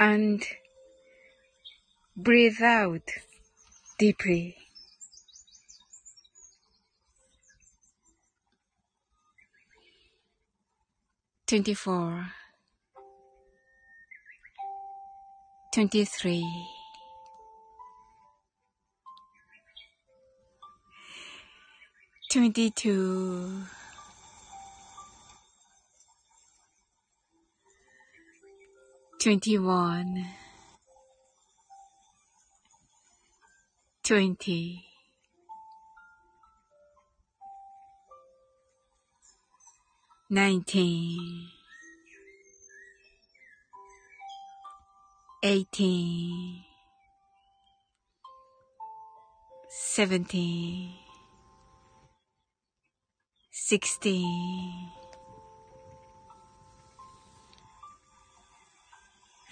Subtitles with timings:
[0.00, 0.42] and
[2.16, 3.02] breathe out
[3.98, 4.56] deeply.
[11.46, 12.28] Twenty four,
[15.74, 16.46] twenty three,
[22.30, 23.64] twenty two.
[29.20, 30.24] 21
[34.02, 34.84] 20
[40.30, 41.50] 19
[45.42, 46.64] 18
[49.68, 50.94] 17
[53.52, 54.99] 16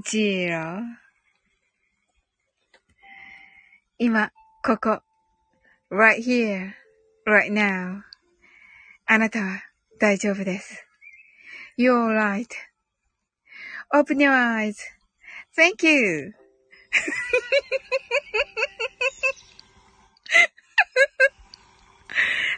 [0.00, 0.80] zero
[3.98, 4.32] 今、
[4.64, 5.02] ここ、
[5.90, 6.72] right here,
[7.26, 8.02] right now.
[9.06, 9.62] あなたは
[10.00, 10.86] 大丈夫です。
[11.78, 12.16] You're
[13.92, 14.76] right.Open your eyes.
[15.56, 16.32] Thank you.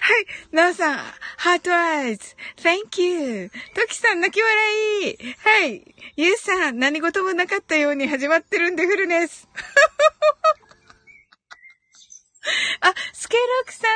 [0.01, 0.27] はい。
[0.53, 0.99] なおさん、
[1.45, 3.51] heart eyes。Thank you.
[3.75, 5.19] トキさん、泣き笑い。
[5.41, 5.95] はい。
[6.17, 9.47] ゆうさん、何事もなかったように始まってるんでフルネス。
[12.81, 13.87] あ、スケロクさ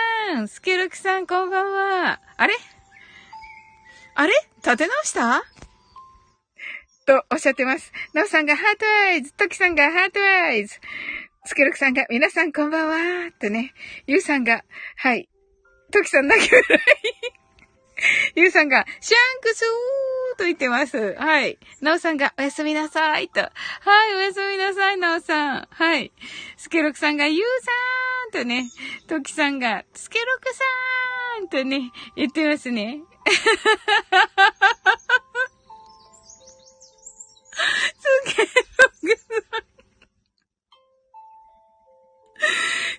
[0.42, 0.48] ん。
[0.48, 2.20] スケロクさん、こんばんは。
[2.36, 2.54] あれ?
[4.14, 4.34] あれ?
[4.58, 5.42] 立て直した?
[7.06, 7.90] とおっしゃってます。
[8.12, 10.78] なおさんが heart eyes、トキさんが heart eyes、
[11.46, 13.72] スケロクさんが皆さんこんばんは、とね、
[14.06, 14.66] ゆうさんが、
[14.96, 15.30] はい、
[15.90, 17.37] トキさん泣き笑い。
[18.34, 21.14] ゆうさんが、シャンクスーと言ってます。
[21.18, 21.58] はい。
[21.80, 23.40] なおさんが、おやすみなさい、と。
[23.40, 23.50] は
[24.12, 25.68] い、おやすみなさい、なおさん。
[25.70, 26.12] はい。
[26.56, 28.68] スケロクさんが、ゆうさーんとね、
[29.08, 33.00] トキさんが、スケロクさーんとね、言ってますね。
[33.28, 33.42] ス
[38.36, 39.58] ケロクさ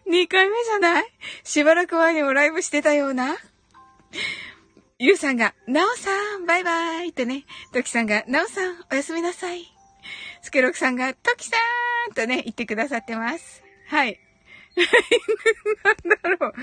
[0.08, 0.12] ん。
[0.12, 1.06] 2回目じゃない？
[1.44, 3.38] しばらく前にもライブしてたような？
[5.02, 7.46] ゆうさんが、なおさん、バイバイってね。
[7.72, 9.64] ときさんが、なおさん、おやすみなさい。
[10.42, 13.64] スケロクさんが、ときさーんとね、言ってくださってます。
[13.88, 14.20] はい。
[15.86, 16.54] なんだろう。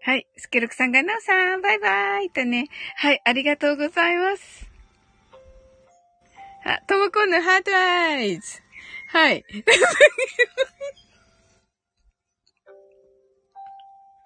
[0.00, 0.26] はい。
[0.38, 2.68] スケロクさんが、なおさん、バイバイとね。
[2.96, 3.20] はい。
[3.22, 4.66] ありがとうございます。
[6.64, 8.62] あ、ともこんのハートアイズ。
[9.08, 9.44] はい。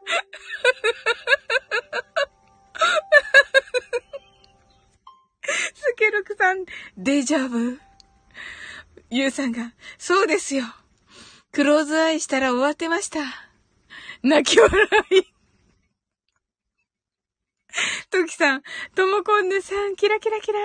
[5.74, 6.64] スケロクさん、
[6.96, 7.80] デジャブ？
[9.10, 10.64] ユウさんが、そうですよ。
[11.52, 13.20] クローズアイしたら終わってました。
[14.22, 15.22] 泣き笑い。
[18.10, 18.62] トキさん、
[18.94, 20.58] ともこんぬさん、キラキラキラ。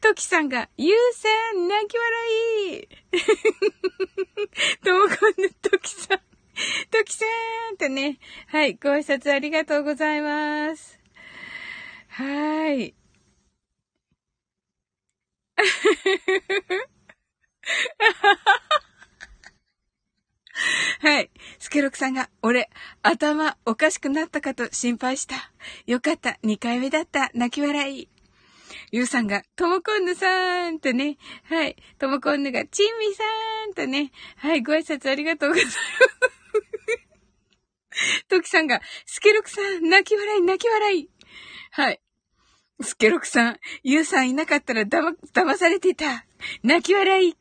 [0.00, 1.28] トキさんが、ゆうさ
[1.58, 2.88] ん、泣き笑い。
[4.84, 6.18] ともこんぬ、トキさん、
[6.90, 7.24] トキさ
[7.72, 8.18] んとね。
[8.46, 10.98] はい、ご挨拶ありがとうございます。
[12.08, 12.94] はい。
[21.00, 21.30] はい。
[21.58, 22.68] スケロクさんが、俺、
[23.02, 25.52] 頭おかしくなったかと心配した。
[25.86, 26.38] よかった。
[26.44, 27.30] 2回目だった。
[27.34, 28.08] 泣き笑い。
[28.92, 31.16] ゆうさんが、ともこんぬさんとね。
[31.44, 31.76] はい。
[31.98, 33.24] ともこんぬが、ちんみさ
[33.70, 34.12] んとね。
[34.36, 34.62] はい。
[34.62, 35.78] ご挨拶ありがとうございます。
[38.28, 41.08] トキさんが、スケロクさん、泣き笑い、泣き笑い。
[41.72, 42.00] はい。
[42.82, 46.24] スケロクさん、ユウさんいなかったらだま、騙されてた。
[46.62, 47.36] 泣き笑い。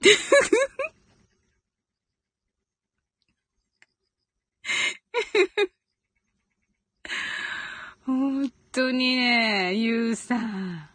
[8.04, 10.90] 本当にね、ユウさん。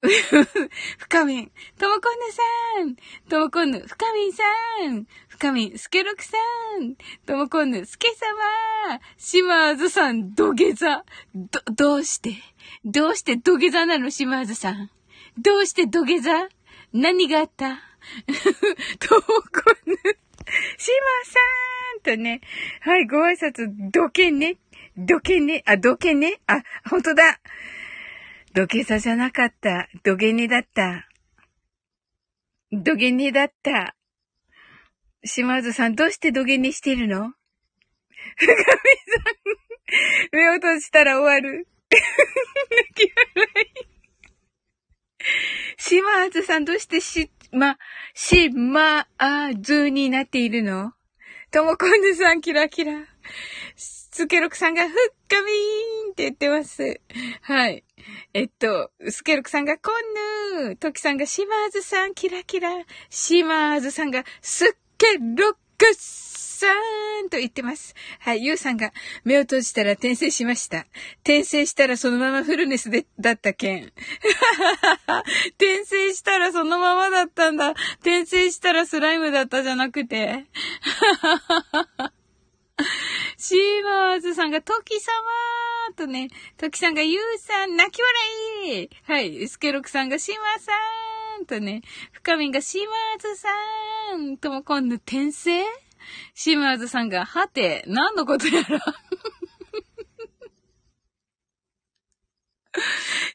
[0.98, 2.42] 深みん、ともこんぬさ
[2.84, 2.94] ん、
[3.28, 4.44] ともこんぬ、深みんさ
[4.88, 6.36] ん、深みん、すけろくさ
[6.80, 8.26] ん、ともこんぬ、すけさ
[8.90, 11.04] ま、しまーずさん、土下座。
[11.32, 12.34] ど、どうして？
[12.84, 14.90] どうして土下座なの、しまーずさん。
[15.38, 16.48] どうして土下座？
[16.92, 17.78] 何があった？
[18.98, 19.36] ともこ
[19.86, 19.96] んぬ、
[20.76, 21.38] しまさ
[21.98, 22.40] んとね、
[22.80, 24.58] はい、ご挨拶、どけね。
[24.96, 25.62] どけね。
[25.66, 26.40] あ、どけね？
[26.48, 27.38] あ、ほんとだ。
[28.54, 29.88] 土下座じゃなかった。
[30.02, 31.06] 土下寝だった。
[32.72, 33.94] 土下寝だった。
[35.24, 37.32] 島津さん、どうして土下寝してるの？
[38.36, 38.56] 深見さ
[40.32, 41.66] ん、目を閉じたら終わる。
[41.90, 43.88] 泣き笑い。
[45.76, 47.78] 島津さん、どうしてし、ま、
[48.14, 50.92] しまあずになっているの？
[51.50, 52.92] ともこんぬさん、キラキラ。
[53.76, 54.92] スケロクさんがふっ
[55.28, 57.00] かみーんって言ってます。
[57.42, 57.84] はい。
[58.34, 62.70] えっと、スケロクさんがこんぬー、トキさんがシマーズさん、キラキラ。
[63.10, 66.66] シマーズさんがスケロックさ
[67.24, 67.94] んと言ってます。
[68.18, 68.92] はい、ユウさんが
[69.24, 70.86] 目を閉じたら転生しました。
[71.20, 73.92] 転生したらそのままフルネスで、だった件。
[75.56, 77.70] 転生したらそのままだったんだ。
[78.00, 80.46] 転生したらスライムだったじゃなくて。
[83.36, 85.12] シーマーズさんが、トキ様
[85.96, 91.82] とね、トキさんが、ユーさん、泣き笑いはい、スケロクさんが、シマーさんとね、
[92.12, 93.48] 深みんが、シマーズさ
[94.16, 95.64] んとも今度、転生？
[96.34, 98.80] シマーズさんが、はて、何のことやら？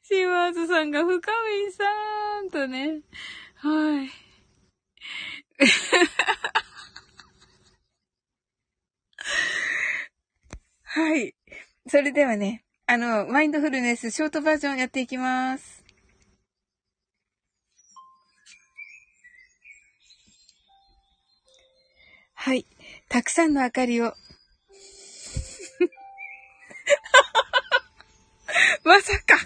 [0.04, 1.20] シマーズさんが、深み
[1.68, 1.84] んさ
[2.42, 3.02] んとね、
[3.56, 4.10] はい。
[10.84, 11.36] はい。
[11.88, 15.83] それではね、あの、マインドフルネスショートバージョンやっていきます。
[23.14, 24.06] たくさんの明かりを。
[28.84, 29.38] まさか、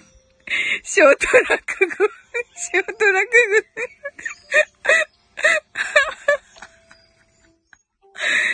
[0.83, 1.95] ショート落語、
[2.55, 3.57] ショート落語。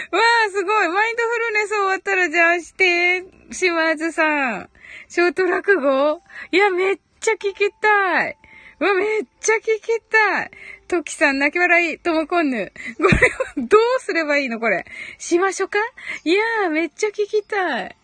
[0.18, 0.90] わあ、すごい。
[0.90, 4.72] マインドフルネス終わったら、じゃあして、島津さん。
[5.10, 8.38] ショート落語いや、めっちゃ聞きたい。
[8.80, 10.52] わ、めっちゃ聞きたい。
[10.88, 12.72] トキさん、泣き笑い、ともこんぬ。
[12.98, 13.20] これは、
[13.58, 14.60] どうすればいいの？
[14.60, 14.86] これ。
[15.18, 15.78] しましょか？
[16.24, 17.98] いやー、めっちゃ聞きたい。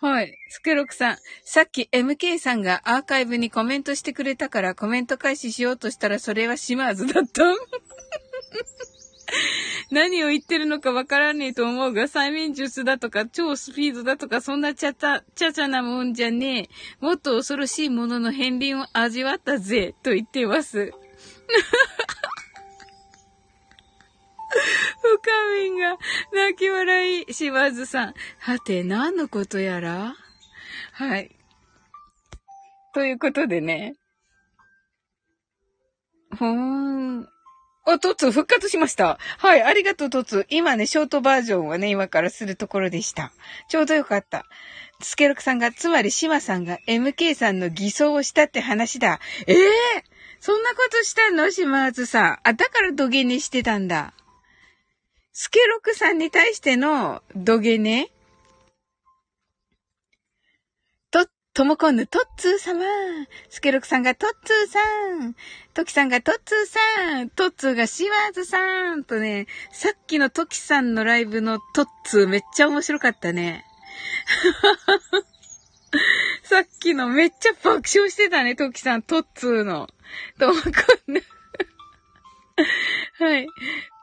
[0.00, 0.38] はい。
[0.48, 1.18] スケロクさん。
[1.44, 7.42] さっき MK さんがアーカイブにコメントしてくれたからコメント開始しようとしたらそれは島津だった。
[9.90, 16.68] 何を言ってるのかわからねえと思うが、催眠術だとか、超スピードだとか、そんなちゃた、ちゃちゃなもんじゃね
[17.00, 17.04] え。
[17.04, 20.92] もっと恐ろしいものの片鱗を味わったぜ、と言ってます。
[25.02, 25.98] 深みんが
[26.32, 28.14] 泣き笑い、しばずさん。
[28.38, 30.14] はて、何のことやら？
[30.92, 31.36] はい。
[32.92, 33.94] ということでね。
[36.38, 37.28] ほーん。
[37.86, 39.18] あ、トツ復活しました。
[39.38, 40.46] はい、ありがとう、トツ。
[40.50, 43.32] 今ね、ショートバージョンはね、今からするところでした。
[43.68, 44.44] ちょうどよかった。
[45.00, 49.18] スケロクさんが、つまりシマさんが MK さんの偽装をしたって話だ。
[49.46, 49.60] ええー、
[50.40, 51.50] そんなことしたの？
[51.50, 52.38] 島津さん。
[52.44, 54.12] あ、だから土下寝してたんだ。
[55.32, 58.08] スケロクさんに対しての土下寝
[61.10, 62.82] とともこんぬとっつー様。
[63.48, 64.80] スケロクさんがとっつーさ
[65.28, 65.34] ん。
[65.72, 67.30] トキさんがとっつーさん。
[67.30, 69.04] とっつーがシワーズさん。
[69.04, 73.64] とね、さっきのトキさんのライブのとっつーめっちゃ面白かったね。
[76.42, 79.88] さっきのめっちゃ爆笑してたね、トキさん、トッツーの。
[80.38, 80.68] ともこ
[81.08, 81.22] んぬ。
[83.18, 83.46] はい。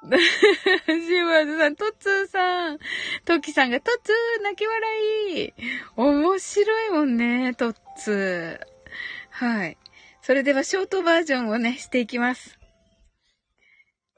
[0.09, 2.79] シーワーズさん、トッツーさん。
[3.25, 5.53] トキさんがトッツー泣き笑い。
[5.97, 8.59] 面白いもんね、トッツー。
[9.31, 9.77] はい。
[10.21, 12.57] それではショートバージョンをね、していきます。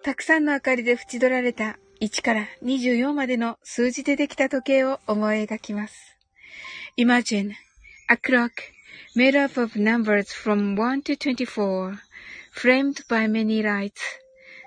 [0.03, 6.17] たくさんの明かりで縁取られた1から24までの数字でできた時計を思い描きます。
[6.97, 7.51] Imagine
[8.07, 8.51] a clock
[9.15, 11.97] made up of numbers from 1 to 24,
[12.53, 14.01] framed by many lights.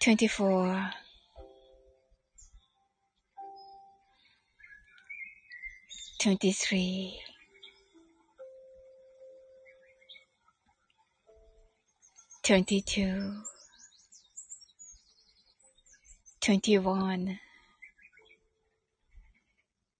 [0.00, 0.92] 24
[6.18, 7.20] 23
[12.42, 13.42] 22
[16.40, 17.38] 21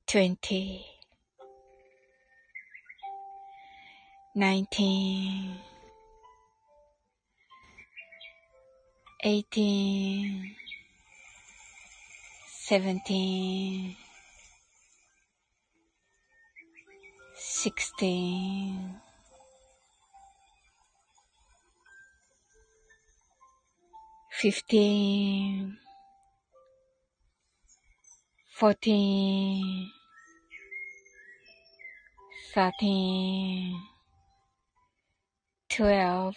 [0.06, 0.86] 20
[4.34, 5.75] 19
[9.26, 10.54] eighteen,
[12.68, 13.96] seventeen,
[17.34, 19.00] sixteen,
[24.30, 25.76] fifteen,
[28.54, 29.90] fourteen,
[32.54, 33.74] thirteen,
[35.68, 36.36] twelve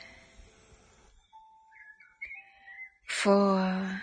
[3.20, 4.00] 4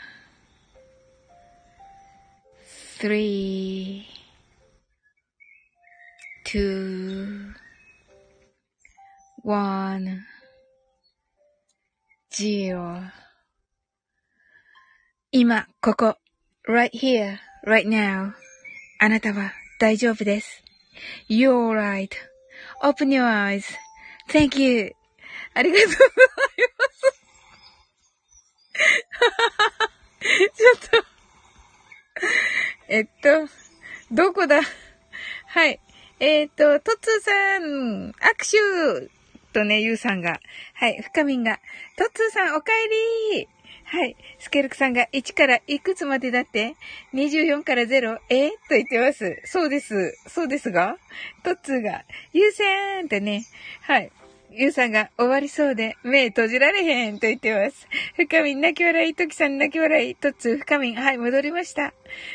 [3.00, 4.04] 3
[6.46, 7.54] 2
[9.44, 10.34] 1
[12.32, 13.12] 0
[15.32, 16.18] 今、ここ、
[16.68, 18.34] right here, right now.
[19.00, 20.64] あなたは大丈夫です。
[21.28, 21.52] You're
[22.82, 24.96] alright.Open your eyes.Thank you.
[25.56, 26.08] ありがとうござい
[26.77, 26.77] ます。
[30.55, 31.09] ちょっと
[32.89, 33.49] えっと、
[34.11, 34.61] どこだ？
[35.47, 35.81] はい。
[36.21, 39.11] えっ、と、トツーさん、握手
[39.53, 40.41] とね、ゆうさんが。
[40.75, 41.61] はい、深みんが。
[41.97, 42.73] トツーさん、お帰
[43.37, 43.49] り
[43.85, 44.17] はい。
[44.39, 46.77] スケルクさんが1からいくつまでだって
[47.15, 48.19] ?24 から 0?
[48.31, 49.41] えと言ってます。
[49.45, 50.15] そうです。
[50.27, 50.97] そうですが？
[51.43, 53.45] トッツーが、優先ってね。
[53.83, 54.11] はい。
[54.51, 57.87] ゆうさんが終わりそうで目閉じられへんと言ってます。
[58.17, 61.93] 深みん泣き笑い、トキさん泣き笑い、トッツー深みん、はい、戻りました。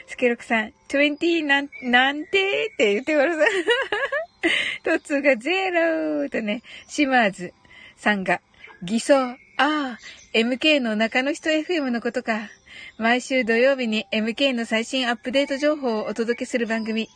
[0.08, 3.51] スケロクさん、20なん、なんてーって言ってください。
[4.84, 7.53] トッツーがゼローとね、シマーズ
[7.98, 8.41] さんが
[8.84, 9.15] 偽装。
[9.15, 10.00] ああ、
[10.34, 12.50] MK の中の人 FM のことか。
[12.98, 17.10] 毎週土曜日に MK の最新アップデート情報をお届けする番組。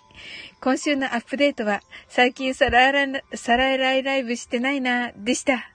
[0.61, 5.71] 今週のアップデートは、最近サララサラライライブしてないな、でした。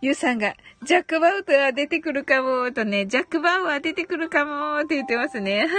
[0.00, 5.68] ゆうさんが、ジャック・バウトは出てくるかも、とね、ジャック・バウは出てくるかも、って言ってますね。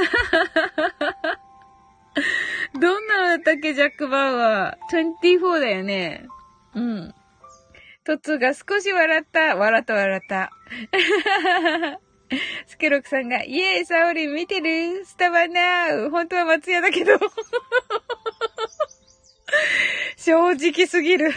[2.79, 4.77] どんなだっけ、ジャック・バウは。
[4.91, 6.25] 24だよね。
[6.73, 7.13] うん。
[8.05, 9.55] トツが少し笑った。
[9.55, 10.51] 笑った笑った。
[12.67, 16.09] スケロクさんが、イエーイ、サオリン見てるスタバナウ。
[16.09, 17.17] 本当は松屋だけど。
[20.17, 21.31] 正直すぎる。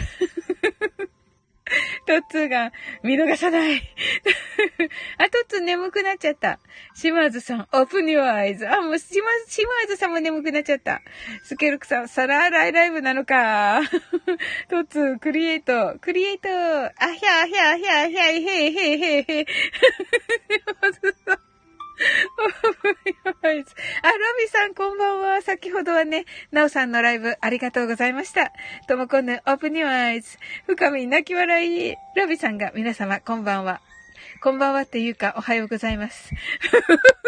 [2.05, 2.71] トッツーが
[3.03, 3.81] 見逃さない。
[5.17, 6.59] あ、トッツー眠くなっちゃった。
[6.93, 8.67] 島津さん、オープニュアアイズ。
[8.67, 11.01] あ、もう島、島津さんも眠くなっちゃった。
[11.43, 13.81] スケルクさん、サラーライライブなのか。
[14.69, 19.45] トッツー、クリエイト、クリエイト、あひゃあひゃあひゃあひゃあ、へいへいへいへい。
[20.81, 21.33] 島津さん。
[21.33, 21.46] あ、
[23.41, 23.57] あロ
[24.39, 25.41] ビさんこんばんは。
[25.41, 28.53] 先ほどはね、ナオさんのライブありがとうございました。
[28.87, 30.37] ともこんぬ、オープニュアイズ。
[30.67, 31.95] 深み泣き笑い。
[32.15, 33.81] ロビさんが皆様こんばんは。
[34.41, 36.31] こんばんはっていうか、おはようございます。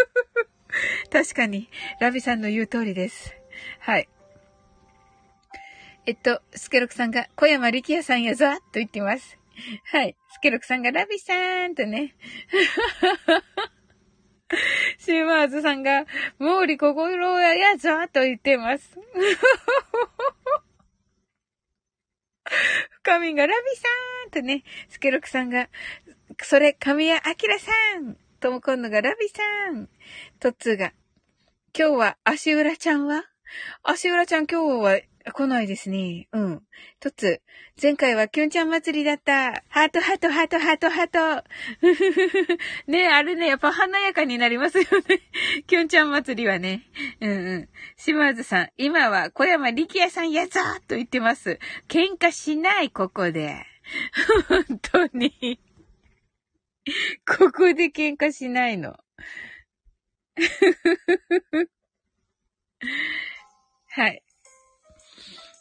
[1.11, 3.35] 確かに、ラビさんの言う通りです。
[3.79, 4.07] はい。
[6.05, 9.37] えっと、スケロクさんが、小山力也さんやぞと言ってます。
[9.85, 10.15] はい。
[10.31, 12.15] スケロクさんが、ラビさんとね。
[14.97, 16.05] シーマーズさんが、
[16.39, 18.99] 毛利心ややぞと言ってます。
[22.89, 23.87] 深みがラビさ
[24.27, 25.69] んとね、スケロクさんが、
[26.41, 29.87] それ、神谷明さんとも今度がラビさん
[30.39, 30.93] トッツーが、
[31.77, 33.25] 今日は足裏ちゃんは？
[33.83, 36.27] 足裏ちゃん今日は来ないですね。
[36.31, 36.61] うん。
[36.99, 37.41] とつ、
[37.81, 39.63] 前回はキュンちゃん祭りだった。
[39.67, 41.43] ハート、ハート、ハート、ハート、ハート。
[42.91, 45.21] ねあれね、やっぱ華やかになりますよね。
[45.67, 46.87] キュンちゃん祭りはね。
[47.19, 47.69] うんうん。
[47.97, 51.59] 島津さん、今は小山力也さんやぞと言ってます。
[51.87, 53.65] 喧嘩しない、ここで。
[54.47, 55.59] 本当に。
[57.27, 58.95] ここで喧嘩しないの。
[63.91, 64.23] はい。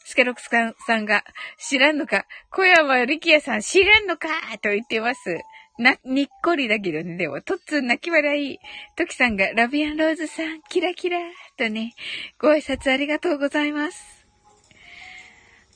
[0.09, 0.49] スケロクス
[0.87, 1.23] さんが、
[1.59, 2.25] 知らんのか？
[2.49, 4.27] 小山力也さん知らんのか？
[4.59, 5.37] と言ってます。
[5.77, 7.15] な、にっこりだけどね。
[7.15, 8.57] でも、とっつん泣き笑い。
[8.95, 11.19] トキさんが、ラビアンローズさん、キラキラ
[11.57, 11.93] とね、
[12.39, 14.25] ご挨拶ありがとうございます。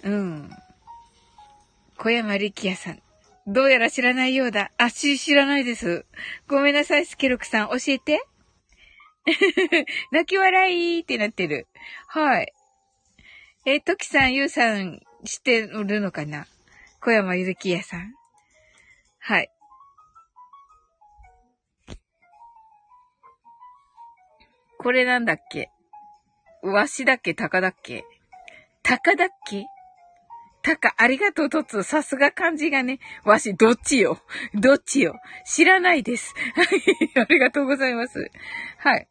[0.02, 0.50] うん。
[1.98, 3.04] 小山力也さん。
[3.46, 4.72] どうやら知らないようだ。
[4.80, 6.08] あ、し、知らないです。
[6.48, 7.70] ごめんなさい、スケロクさん。
[7.70, 8.26] 教えて。
[10.12, 11.68] 泣き笑いってなってる。
[12.08, 12.52] はい。
[13.66, 16.48] えトキさん、ゆうさん、知ってるのかな？
[17.00, 18.14] 小山ゆずきやさん。
[19.20, 19.50] はい。
[24.78, 25.70] これなんだっけ？
[26.62, 27.34] わしだっけ？
[27.34, 28.04] たかだっけ？
[28.84, 29.66] たかだっけ？
[30.62, 31.84] たか、ありがとう、とつ。
[31.84, 33.00] さすが漢字がね。
[33.24, 34.20] わし、どっちよ？
[34.54, 35.16] どっちよ？
[35.46, 36.34] 知らないです。
[36.54, 36.68] はい。
[37.18, 38.30] ありがとうございます。
[38.80, 39.08] はい。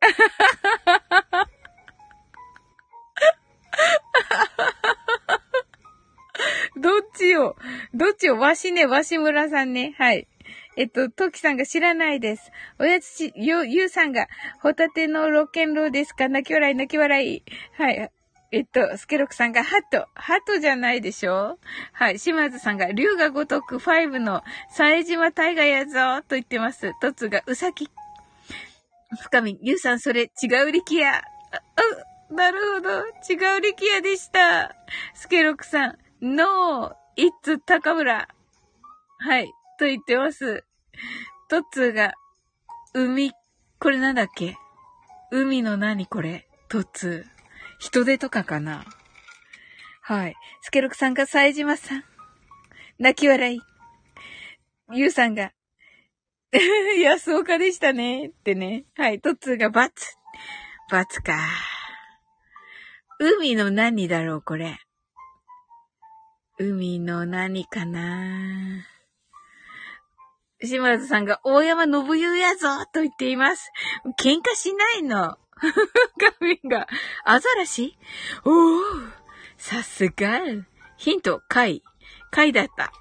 [6.78, 7.56] どっちよ
[7.94, 9.94] どっちよわしね、わしむらさんね。
[9.98, 10.26] はい。
[10.76, 12.52] えっと、トキさんが知らないです。
[12.78, 14.28] おやつし、ゆ、ゆうさんが、
[14.62, 16.28] ホタテのロケンローですか？
[16.28, 17.42] 泣き笑い、泣き笑い。
[17.76, 18.10] はい。
[18.50, 20.06] えっと、スケロクさんがハト。
[20.14, 21.58] ハトじゃないでしょ？
[21.92, 22.18] はい。
[22.18, 26.92] 島津さんが、竜が如く5の、冴島大河やぞと言ってます。
[27.00, 27.90] トツが、うさき。
[29.20, 31.22] 深み、ゆうさんそれ、違う力也。
[32.30, 32.90] あ、なるほど。
[33.28, 34.76] 違う力也でした。
[35.14, 38.28] スケロクさん、 No, it's、高村。
[39.20, 39.52] はい。
[39.78, 40.64] と言ってます。
[41.48, 42.14] トッツーが、
[42.92, 43.32] 海、
[43.78, 44.56] これなんだっけ？
[45.30, 46.48] 海の何これ？
[46.68, 47.30] トッツー。
[47.78, 48.84] 人手とかかな？
[50.02, 50.34] はい。
[50.62, 52.04] スケロクさんが冴島さん。
[52.98, 53.60] 泣き笑い。
[54.92, 55.52] ゆうさんが、
[57.00, 58.26] 安岡でしたね。
[58.26, 58.86] ってね。
[58.96, 59.20] はい。
[59.20, 60.16] トッツーがバツ。
[60.90, 61.38] バツか。
[63.20, 64.80] 海の何だろう、これ？
[66.60, 68.84] 海の何かな
[70.60, 73.70] 島津さんが大山信代やぞと言っています。
[74.20, 75.38] 喧嘩しないの。
[76.18, 76.88] 画面が、
[77.24, 77.96] アザラシ
[78.44, 79.12] おー、
[79.56, 80.40] さすが。
[80.96, 81.84] ヒント、貝。
[82.32, 82.92] 貝だった。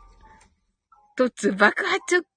[1.16, 2.28] とつ、爆発。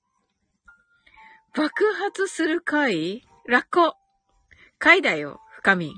[1.55, 3.29] 爆発する貝？
[3.47, 3.95] ラッコ。
[4.79, 5.95] 貝だよ、深み。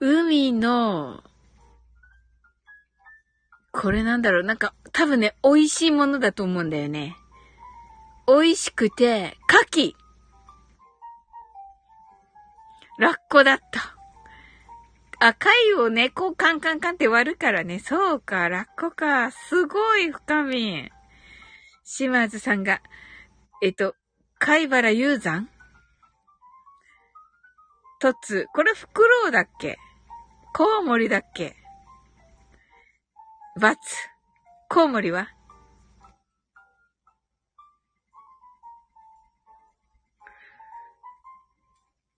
[0.00, 1.22] 海の、
[3.78, 7.14] これなんだろうなんか、多分ね、美味しいものだと思うんだよね。
[8.26, 9.94] 美味しくて、牡蠣。
[12.98, 13.94] ラッコだった。
[15.18, 17.78] 赤いをね、こうカンカンカンって割るからね。
[17.78, 19.30] そうか、ラッコか。
[19.30, 20.90] すごい深み。
[21.84, 22.80] 島津さんが、
[23.62, 23.94] えっと、
[24.38, 25.48] 貝原雄山？
[28.00, 29.78] とつ、これフクロウだっけ？
[30.54, 31.56] コウモリだっけ？
[33.58, 33.80] バツ。
[34.68, 35.28] コウモリは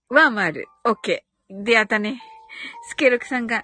[0.09, 0.67] は丸。
[0.83, 1.63] オッケー。
[1.63, 2.21] で、あったね。
[2.89, 3.63] スケロクさんが、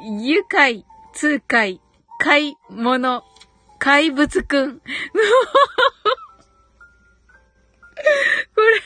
[0.00, 1.82] 愉快、痛快、
[2.18, 3.22] 買い物、
[3.78, 4.78] 怪物くん。
[4.78, 4.84] こ
[8.56, 8.80] れ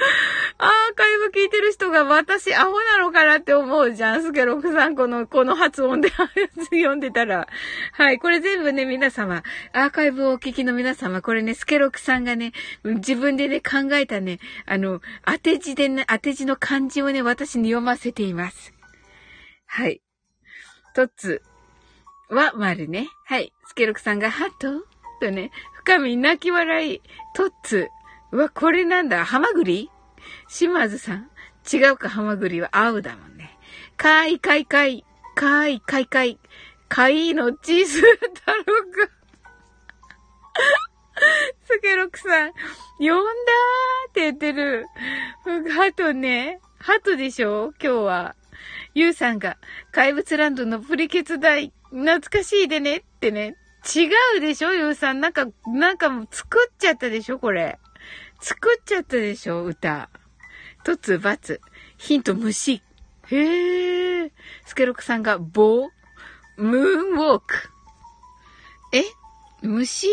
[0.58, 4.22] アーカイブ聞いてる人が私アホなのかなって思うじゃん。
[4.22, 7.48] スケロクさん、この、この発音で読んでたら。
[7.92, 8.18] はい。
[8.18, 12.52] これ全部ね、皆様、アーカイブをお聞きの皆様、これね、スケロクさんがね、
[12.84, 18.72] 自分でね、考えたね、あの、当て字でね、当て字の漢字をね、私に読ませています。
[19.66, 20.00] はい。
[20.94, 21.42] とつ
[22.28, 23.08] は、丸ね。
[23.24, 23.52] はい。
[23.66, 24.84] スケロクさんが、ハト
[25.20, 27.02] とね、深み泣き笑い。
[27.34, 27.88] とつ。
[28.32, 29.90] うわ、これなんだハマグリ？
[30.48, 31.30] 島津さん？
[31.72, 33.56] 違うか、ハマグリは青だもんね。
[33.96, 36.38] かいかいかい、かいかいかい、
[36.88, 39.08] かいのチーズ太郎くん。
[41.64, 42.52] スケロクさん、
[42.98, 44.86] 呼んだーって言ってる。
[45.70, 46.60] ハトね。
[46.78, 47.72] ハトでしょ？
[47.82, 48.36] 今日は。
[48.94, 49.58] ユウさんが、
[49.92, 53.56] 怪物ランドのプリケツ台、懐かしいでねってね。
[53.94, 54.72] 違うでしょ？
[54.72, 55.20] ユウさん。
[55.20, 57.38] なんか、なんかもう作っちゃったでしょ？
[57.38, 57.78] これ。
[58.40, 60.08] 作っちゃったでしょ歌。
[60.84, 61.60] とつ、ばつ。
[61.98, 62.82] ヒント、虫。
[63.28, 64.32] へえ。
[64.64, 65.90] スケロクさんが棒
[66.56, 67.70] ムーンウォーク。
[68.92, 69.04] え？
[69.62, 70.08] 虫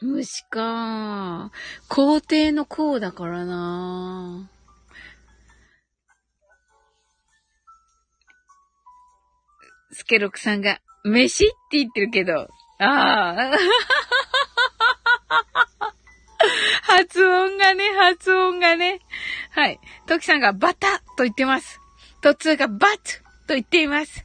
[0.00, 1.50] 虫か。
[1.88, 4.48] 皇帝の皇だからな。
[9.90, 13.50] スケロクさんが、飯って言ってるけど、ああ。
[16.82, 19.00] 発音がね、発音がね。
[19.50, 19.80] はい。
[20.06, 21.80] トキさんがバタと言ってます。
[22.20, 22.96] トツーがバッ
[23.46, 24.24] と言っています。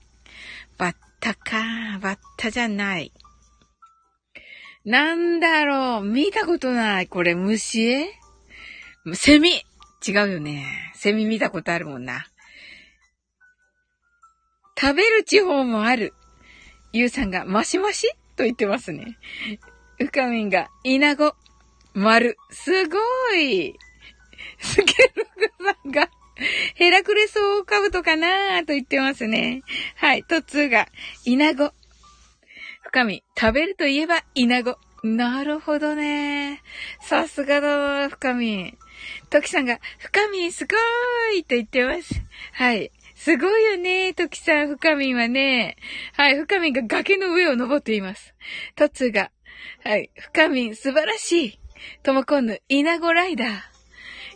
[0.78, 3.12] バッタか、バッタじゃない。
[4.84, 7.08] なんだろう、見たことない。
[7.08, 8.08] これ虫？
[9.14, 9.64] セミ
[10.08, 10.66] 違うよね。
[10.96, 12.26] セミ見たことあるもんな。
[14.80, 16.14] 食べる地方もある。
[16.94, 18.10] ゆうさんがマシマシ？
[18.36, 19.18] と言ってますね。
[20.00, 21.36] うかみんがイナゴ。
[21.94, 22.38] 丸。
[22.50, 22.98] すご
[23.36, 23.78] い。
[24.60, 26.10] スケルグさんが、
[26.76, 29.64] ヘラクレスオオカブトかなーと言ってますね。
[29.96, 30.24] はい。
[30.24, 30.88] トツーが、
[31.26, 31.72] イナゴ。
[32.84, 34.78] 深み、食べるといえば、イナゴ。
[35.04, 36.62] なるほどね。
[37.02, 38.78] さすがだな、深み。
[39.30, 42.22] トキさんが、深み、すごーいと言ってます。
[42.54, 42.92] はい。
[43.16, 45.78] すごいよね、トキさん、深みはね。
[46.18, 48.34] はい、深みが崖の上を登っています。
[48.76, 49.32] トツが、
[49.84, 51.61] はい、深み、素晴らしい。
[52.04, 53.50] ともこんぬ、イナゴライダー。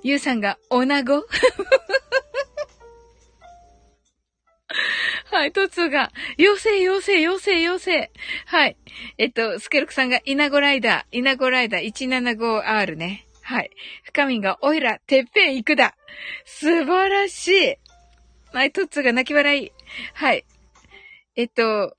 [0.04, 1.24] ゆうさんが、おなご
[5.32, 8.12] はい、トツが、妖精、妖精、妖精、妖精。
[8.46, 8.78] はい。
[9.18, 13.26] えっと、スケルクさんが、イナゴライダー、イナゴライダー 175R ね。
[13.42, 13.72] はい。
[14.04, 15.96] 深みが、おいら、てっぺん行くだ。
[16.46, 17.76] 素晴らしい。
[18.54, 19.72] はい、トッツーが泣き笑い。
[20.14, 20.46] はい。
[21.36, 21.98] えっと、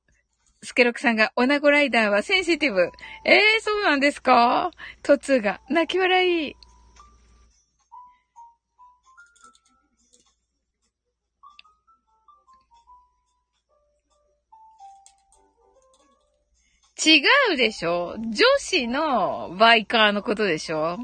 [0.67, 2.91] スケロクさんが、オナゴライダーはセンシティブ。
[3.25, 4.73] ええー、そうなんですか？
[5.05, 6.57] トッツーが、泣き笑い。
[16.99, 18.17] 違うでしょ？
[18.19, 20.99] 女子のバイカーのことでしょ？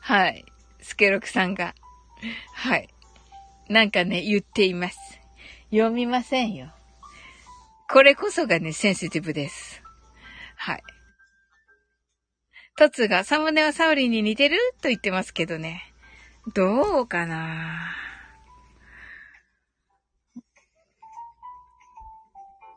[0.00, 0.44] はい。
[0.82, 1.76] スケロクさんが。
[2.54, 2.88] はい。
[3.68, 4.98] なんかね、言っています。
[5.70, 6.72] 読みませんよ。
[7.92, 9.82] これこそがね、センシティブです。
[10.56, 10.82] はい。
[12.78, 15.82] トツがサムネはサウリンに似てると言ってますけどね。
[16.54, 17.92] どうかな？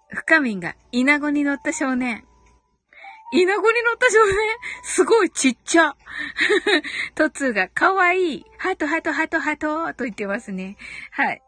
[0.10, 2.26] 深みんがイナゴに乗った少年。
[3.34, 4.36] イナゴに乗った少年？
[4.84, 5.96] すごいちっちゃ。
[7.14, 8.46] トツーがかわいい。
[8.58, 10.76] ハトハトハトハトと言ってますね。
[11.12, 11.42] はい。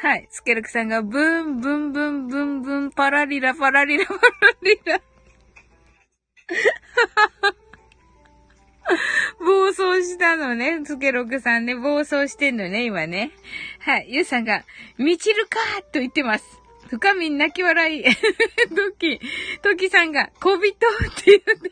[0.00, 0.28] はい。
[0.30, 4.20] スケルクさんがブンブンブンブンブンパラリラパラリラパラ
[4.62, 5.00] リラ。
[9.40, 10.82] 暴走したのね。
[10.84, 11.74] スケロクさんね。
[11.74, 13.32] 暴走してんのね、今ね。
[13.80, 14.06] はい。
[14.08, 14.64] ゆうさんが、
[14.98, 15.58] みちるか
[15.92, 16.62] と言ってます。
[16.88, 18.04] 深み泣き笑い。
[18.04, 18.10] ト
[18.98, 19.20] キ、
[19.62, 20.78] トキさんが、小人って
[21.26, 21.68] 言ってますね。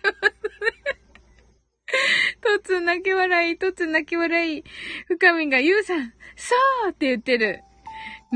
[2.43, 4.65] とつ泣き笑い、とつ泣き笑い。
[5.07, 7.63] 深みが、ゆうさん、さーって言ってる。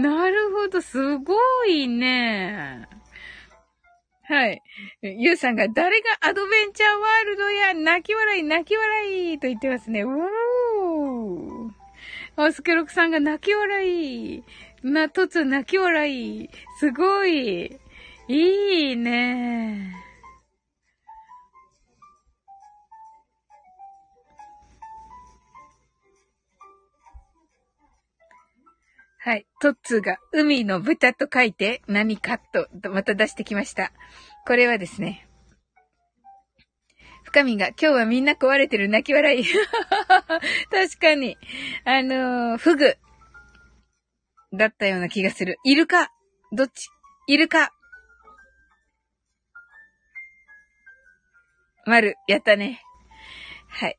[0.01, 1.35] なるほど、すご
[1.67, 2.89] いね。
[4.23, 4.63] はい。
[5.03, 10.03] ゆうさんが、誰がアドベンチャーワールドや、泣き笑い、泣き笑いと言ってますね。
[10.03, 11.71] うー。
[12.37, 14.45] あ、スケロクさんが泣き笑い。
[14.83, 16.49] な、とつ泣き笑い。
[16.79, 17.77] すごい。
[18.29, 19.97] いいね。
[29.23, 29.47] はい。
[29.61, 33.93] トッツーが海の豚と書いて何かと、また出してきました。
[34.47, 35.29] これはですね。
[37.25, 39.45] 深みが今日はみんな壊れてる泣き笑い。
[40.73, 41.37] 確かに。
[41.85, 42.97] あのー、フグ。
[44.55, 45.59] だったような気がする。
[45.65, 46.11] イルカ
[46.51, 46.89] どっち？
[47.27, 47.75] イルカ
[51.85, 52.83] 丸、やったね。
[53.69, 53.99] はい。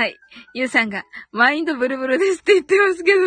[0.00, 0.16] はい。
[0.54, 3.20] ゆうさんが、マインドブルブルですって言ってますけど。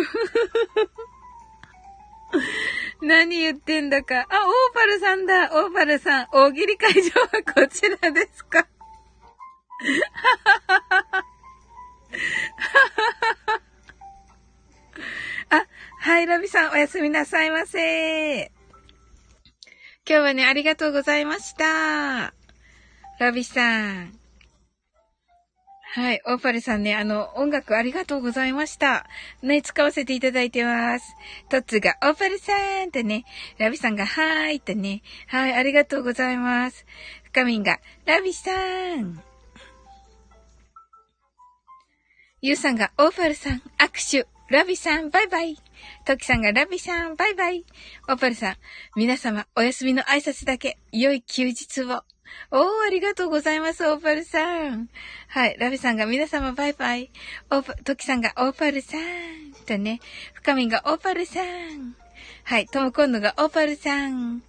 [3.06, 4.22] 何言ってんだか。
[4.22, 5.52] あ、オーパルさんだ。
[5.52, 6.28] オーパルさん。
[6.32, 8.66] 大喜利会場はこちらですか
[15.50, 15.66] あ、
[16.00, 18.46] はい、ラビさん、おやすみなさいませ。
[18.46, 18.50] 今
[20.06, 22.34] 日はね、ありがとうございました。
[23.20, 24.23] ラビさん。
[25.94, 26.20] はい。
[26.26, 29.06] オーパルさんね、あの、音楽ありがとうございました。
[29.42, 31.14] ね、使わせていただいてます。
[31.48, 32.52] トッツが、オーパルさ
[32.84, 33.24] んってね、
[33.58, 36.84] ラビさんが、はーいってね、はい、ありがとうございます。
[37.26, 38.50] 深みんが、ラビさ
[38.96, 39.22] ん。
[42.42, 44.26] ゆうさんが、オーパルさん、握手。
[44.50, 45.56] ラビさん、バイバイ。
[46.06, 47.64] トキさんが、ラビさん、バイバイ。
[48.08, 48.56] オーパルさん、
[48.96, 52.02] 皆様、お休みの挨拶だけ、良い休日を。
[52.50, 54.88] おー、ありがとうございます、オーパルさん。
[55.28, 57.10] はい、ラビさんが皆様バイバイ。
[57.50, 59.00] オーパ、トキさんがオーパルさん。
[59.66, 60.00] とね、
[60.34, 61.96] 深みがオーパルさん。
[62.44, 64.42] はい、トムコンヌがオーパルさん。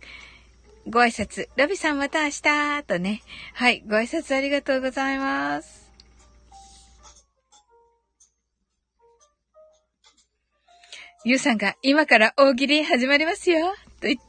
[0.88, 3.22] ご挨拶、ラビさんまた明日とね。
[3.54, 5.86] はい、ご挨拶ありがとうございます。
[11.24, 13.74] ゆうさんが今から大喜利始まりますよ。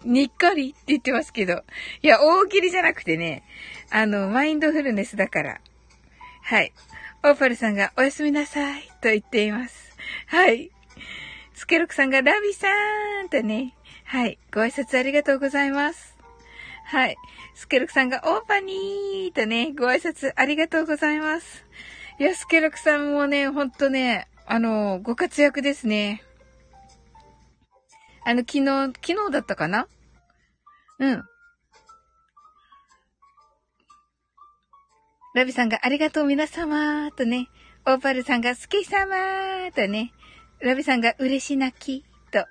[0.04, 1.64] にっかりって言ってますけど。
[2.02, 3.42] いや、大喜利じゃなくてね、
[3.90, 5.60] あの、マインドフルネスだから。
[6.42, 6.72] はい。
[7.22, 9.96] オーパルさんがおやすみなさいと言っています。
[10.26, 10.70] はい。
[11.54, 13.74] スケロクさんがラビさーんとね。
[14.04, 14.38] はい。
[14.52, 16.16] ご挨拶ありがとうございます。
[16.84, 17.16] はい。
[17.54, 21.64] スケロクさんがオーパニーとね、ご挨拶ありがとうございます。
[22.20, 26.22] いや、スケロクさんもね、ほんとね、あの、ご活躍ですね。
[28.28, 29.86] あの、昨日、昨日だったかな？
[30.98, 31.22] うん。
[35.36, 37.46] ラビさんがありがとう皆様とね、
[37.86, 40.12] オーパルさんが好き様とね、
[40.60, 42.46] ラビさんが嬉し泣きと、あ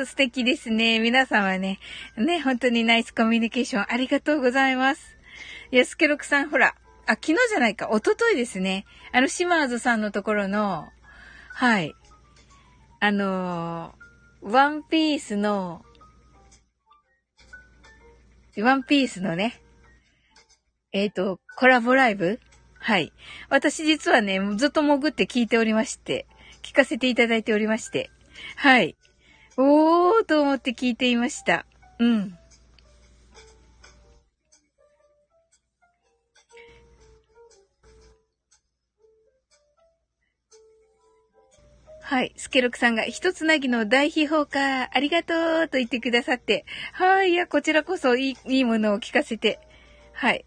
[0.00, 0.98] ー、素敵ですね。
[0.98, 1.78] 皆様ね、
[2.16, 5.16] ね、本当にナイスコミュニケーションありがとうございます。
[5.70, 6.74] や、スケロクさんほら、
[7.06, 8.86] あ、昨日じゃないか、一昨日ですね。
[9.12, 10.88] あの、シマーズさんのところの、
[11.52, 11.94] はい。
[12.98, 13.94] あの
[14.42, 15.84] ワンピースの、
[18.56, 19.60] ワンピースのね、
[20.92, 22.40] えっ、ー、と、コラボライブ？
[22.78, 23.12] はい。
[23.50, 26.26] 私実はね、ずっと潜って聞いておりまして、
[26.62, 28.10] 聞かせていただいておりまして、
[28.56, 28.96] はい。
[29.56, 31.66] おーと思って聞いていました。
[31.98, 32.38] うん。
[42.10, 42.32] はい。
[42.36, 46.64] スケロクさんが一つなぎの大秘宝か、ありがとうと言ってくださって。
[46.92, 47.30] はい。
[47.30, 49.60] いや、こちらこそいい、いいものを聞かせて。
[50.12, 50.44] はい。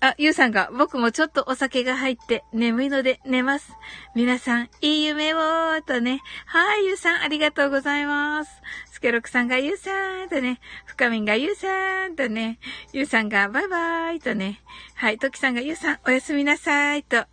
[0.00, 3.74] あ、ゆうさんが、僕もちょっとお酒が入って眠いので寝ます。
[4.14, 5.38] 皆さん、いい夢を
[5.86, 6.22] とね。
[6.46, 8.62] はい、ゆうさん、ありがとうございます。
[8.90, 9.90] スケロクさんがゆうさ
[10.24, 10.60] んとね。
[10.86, 12.58] 深みんがゆうさんとね。
[12.94, 14.62] ゆうさんがバイバイとね。
[14.94, 17.18] はい、トキさんがゆうさん、おやすみなさいと。
[17.18, 17.26] は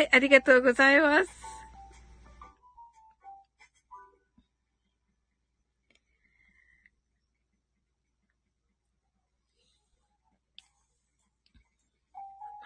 [0.00, 1.43] い、ありがとうございます。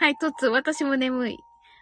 [0.00, 1.38] はい、トッツ、私も眠い。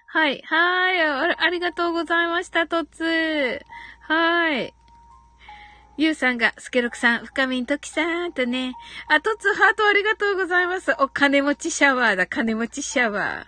[0.07, 3.61] はい、はーいあ、ありがとうございました、トッツ。
[4.01, 4.75] はーい。
[5.99, 8.73] ゆうさんが、スケロクさん、深みんときさんとね。
[9.09, 10.95] あ、トッツ、ハートありがとうございます。
[10.99, 13.45] お、金持ちシャワーだ、金持ちシャワー。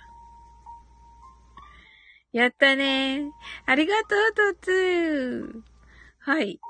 [2.37, 3.33] やったね
[3.65, 5.63] ありがとう、トッツ。
[6.19, 6.61] はい。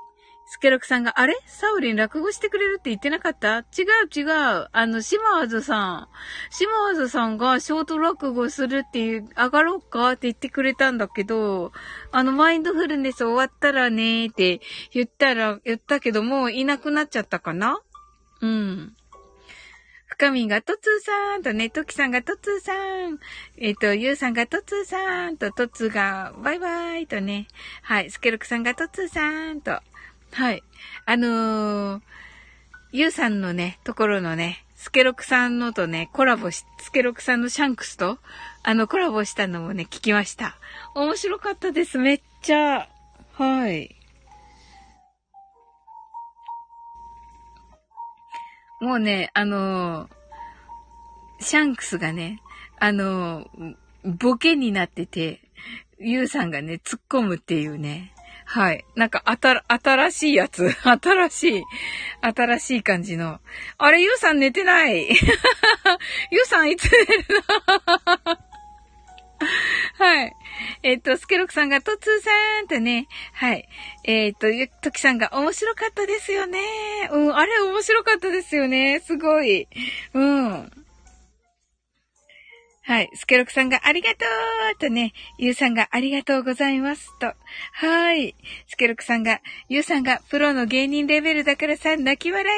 [0.51, 1.35] スケロクさんが、あれ？
[1.45, 3.59] サウリン落語してくれるって言ってなかった？
[3.59, 3.65] 違う
[4.13, 4.67] 違う。
[4.71, 6.07] あの、シマーズさん。
[6.49, 11.71] シマーズさんがショート落語するっていう、上がろうかって言ってくれたんだけど、
[12.11, 14.59] あの、マインドフルネス終わったらねーって
[14.91, 17.79] 言ったら、言ったけどもういなくなっちゃったかな？
[18.41, 18.95] うん。
[20.07, 23.19] 深みがトツーさんとね、トキさんがトツーさん。
[23.57, 27.47] えっ、ー、と、ユウさんがトツーさんとトツーがバイバイとね。
[27.83, 29.79] はい、スケルクさんがトツーさんと。
[30.31, 30.63] はい。
[31.05, 32.01] あのー、
[32.91, 38.17] ゆうさんのね、ところのね、スケロクさんのとね、コラボし、スケロクさんのシャンクスと、
[38.63, 40.55] あの、コラボしたのもね、聞きました。
[40.95, 42.87] 面白かったです、めっちゃ。
[43.33, 43.95] はい。
[48.79, 52.41] もうね、あのー、シャンクスがね、
[52.79, 55.41] あのー、ボケになってて、
[55.99, 58.13] ゆうさんがね、突っ込むっていうね。
[58.51, 58.83] はい。
[58.95, 60.71] なんか、あた、新しいやつ。
[60.81, 61.63] 新しい、
[62.21, 63.39] 新しい感じの。
[63.77, 65.05] あれ、ゆうさん寝てない
[66.31, 67.25] ゆうさんいつ寝る
[68.27, 68.37] の？
[70.03, 70.33] はい。
[70.81, 72.31] えっ、ー、と、スケロクさんが、とつーさ
[72.63, 73.07] んってね。
[73.33, 73.69] はい。
[74.03, 76.59] えっ、ー、と、ゆときさんが、面白かったですよね。
[77.11, 78.99] うん、あれ面白かったですよね。
[79.05, 79.67] すごい。
[80.15, 80.71] うん。
[82.89, 83.11] はい。
[83.13, 84.25] スケロクさんがありがと
[84.75, 87.35] うとね、ゆうさんがありがとうございますと。
[87.71, 88.33] はい。
[88.67, 92.51] スケロクさんが、ゆうさんがプロの芸人レベルだからさ、泣き笑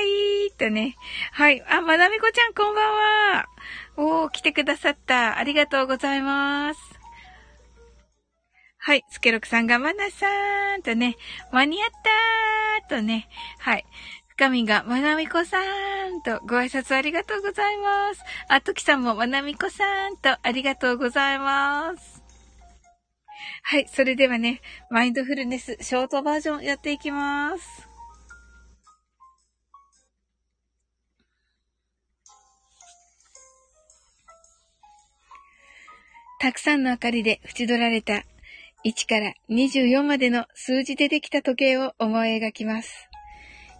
[0.47, 0.95] いとね。
[1.33, 1.61] はい。
[1.67, 3.45] あ、まなみこちゃんこんばんは。
[3.97, 5.37] おー、来てくださった。
[5.37, 6.79] ありがとうございます。
[8.77, 9.03] はい。
[9.09, 10.27] スケロクさんがマナさ
[10.77, 11.17] んとね、
[11.51, 11.89] 間に合っ
[12.89, 13.27] たーとね、
[13.59, 13.85] はい。
[14.41, 15.59] 深みがまなみこさ
[16.09, 18.23] んとご挨拶ありがとうございます。
[18.47, 22.23] あ、ときさんもまなみこさんとありがとうございます。
[23.61, 23.87] はい。
[23.87, 27.87] それではね、マインドフルネスショートバージョンやっていきます。
[36.39, 38.23] たくさんの明かりで縁取られた
[38.85, 43.10] 1から24までの数字でできた時計を思い描きます。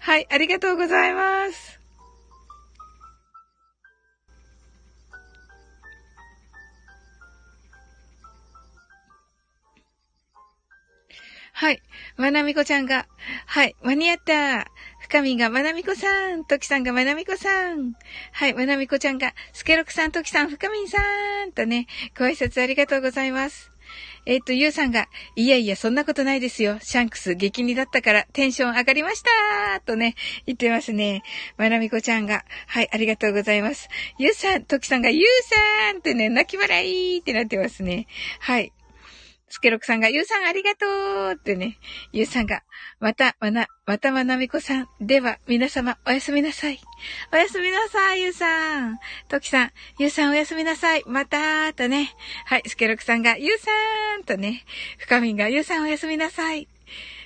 [0.00, 1.80] はい、ありがとうございます。
[11.60, 11.82] はい。
[12.16, 13.06] まなみこちゃんが、
[13.44, 14.66] はい、間に合った。
[15.00, 17.92] 深みがまなみこさん、ときさんがまなみこさん。
[18.32, 20.98] はい、まなみこちゃんが、スケロクさん、ときさん、深みさ
[21.44, 21.86] ん、とね、
[22.18, 23.72] ご挨拶ありがとうございます。
[24.26, 26.78] えっ、と、ゆうさんが、いやいや、そんなことないですよ。
[26.80, 30.14] シャンクス激似だったからテンション上がりましたーとね、
[30.46, 31.22] 言ってますね。
[31.56, 33.88] まなみこちゃんが、はい、ありがとうございます。
[34.18, 35.24] ゆうさん、ときさんが、ゆう
[35.88, 38.06] さんってね、泣き笑いってなってますね。
[38.40, 38.72] はい。
[39.50, 40.86] スケロクさんが、ゆうさんありがと
[41.30, 41.78] うってね、
[42.12, 42.62] ゆうさんが、
[43.00, 44.88] また、まな、またまなみこさん。
[45.00, 46.78] では、皆様、おやすみなさい。
[47.32, 49.00] おやすみなさい、ゆうさん。
[49.28, 51.02] ときさん、ゆうさんおやすみなさい。
[51.04, 52.14] またーとね。
[52.46, 53.70] はい、スケロクさんが、ゆうさ
[54.20, 54.64] んとね。
[54.98, 56.68] 深みんが、ゆうさんおやすみなさい。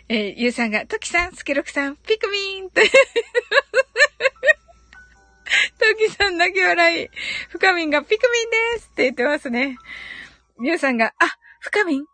[0.08, 2.80] えー、ゆうさんが、ときさん、スケロクさん、ピクミンと。
[5.78, 7.08] トキさん泣き笑い。
[7.50, 9.76] 深みんがピクミンですって言ってますね。
[10.62, 12.04] ゆうさんが、あ、深みん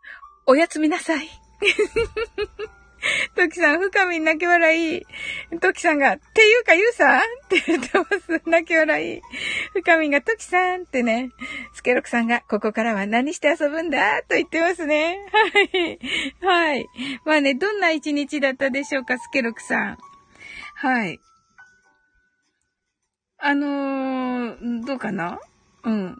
[0.45, 1.27] おやすみなさい。
[3.35, 5.05] トキさん、深み泣き笑い。
[5.59, 7.19] トキさんが、っていうか、ゆうさん？
[7.19, 8.41] って言ってます。
[8.45, 9.21] 泣き笑い。
[9.73, 11.31] 深みが、トキさんってね。
[11.73, 14.21] スケロクさんが、ここからは何して遊ぶんだ？
[14.21, 15.17] と言ってますね。
[15.31, 15.47] は
[15.79, 15.99] い。
[16.41, 16.87] はい。
[17.25, 19.97] まあね、どんな一日だったでしょうか、スケロクさん。
[20.75, 21.19] はい。
[23.39, 25.39] あのー、どうかな？
[25.83, 26.17] うん。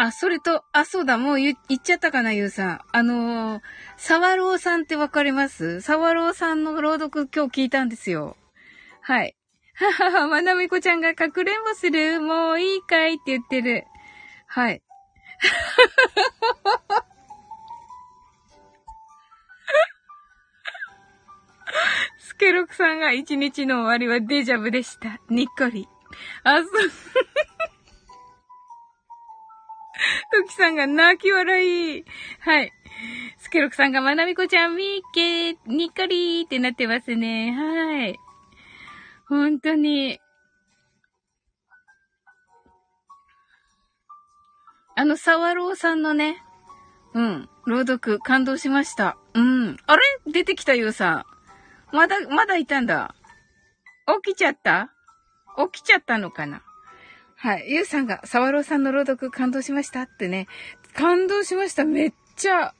[0.00, 2.80] あ、それと、あ、そうだ、もう言、っちゃったかな、ゆうさん。
[2.92, 3.62] あのー、
[3.96, 5.80] 沢朗さんってわかります？
[5.80, 8.36] 沢朗さんの朗読今日聞いたんですよ。
[9.00, 9.34] はい。
[9.74, 13.86] ははは、まなみこちゃんがかくれんぼするもういいかいって言ってる。
[14.46, 14.82] はい。
[22.18, 25.18] スケロクさんが一日の終わりはデジャブでした。
[25.28, 25.88] にっこり。
[26.44, 26.70] あ、そう。
[30.32, 32.04] トキさんが泣き笑い。
[32.40, 32.72] はい。
[33.38, 37.52] スケロクさんがまなみこちゃんみーけにっこりーってなってますね。
[37.52, 38.18] はい。
[39.28, 40.20] 本当に。
[44.96, 46.42] あの、サワローさんのね、
[47.14, 49.16] うん、朗読感動しました。
[49.34, 49.76] うん。
[49.86, 50.02] あれ？
[50.26, 51.24] 出てきたよさ
[51.92, 51.96] ん。
[51.96, 53.14] まだ、まだいたんだ。
[54.24, 54.90] 起きちゃった？
[55.72, 56.62] 起きちゃったのかな？
[57.40, 57.66] はい。
[57.68, 60.48] ゆうさんが、サワローさんの朗読感動しましたってね。
[60.94, 61.84] 感動しました。
[61.84, 62.74] めっちゃ、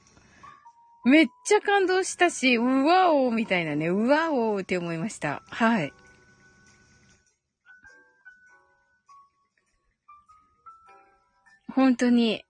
[1.04, 5.42] めっちゃ感動したし、うわおーみたいなね、うわおーって思いました。
[5.48, 5.92] はい。
[11.72, 12.44] 本当に。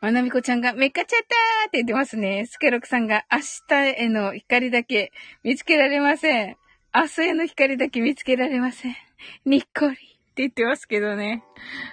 [0.00, 2.46] まなみこちゃんがめっかっちゃったーって言ってますね。
[2.46, 3.38] スケロクさんが明
[3.68, 5.12] 日への光だけ
[5.44, 6.56] 見つけられません。
[6.92, 8.96] 明日への光だけ見つけられません。
[9.44, 11.44] にっこりって言ってますけどね。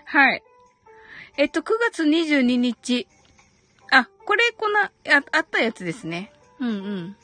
[0.05, 0.43] はい。
[1.37, 3.07] えっと、9月22日。
[3.91, 4.91] あ、これ、こんな、あ、
[5.31, 6.31] あったやつですね。
[6.59, 7.15] うんうん。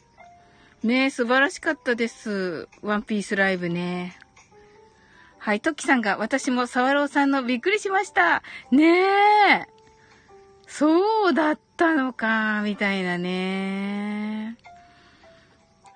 [0.83, 2.67] ねえ、素晴らしかったです。
[2.83, 4.17] ワンピースライブね。
[5.39, 8.43] はい、トキさんが、私もサワローさんのびっくりしました。
[8.71, 9.65] ねえ。
[10.67, 14.57] そうだったのか、みたいなね。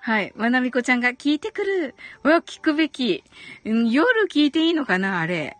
[0.08, 0.32] はい。
[0.36, 1.94] まなみこちゃんが聞いてくる。
[2.22, 3.22] は聞くべき。
[3.62, 5.58] 夜聞いていいのかなあれ。